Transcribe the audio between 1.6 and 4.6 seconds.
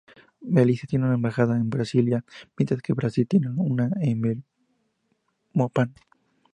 Brasilia, mientras que Brasil tiene una en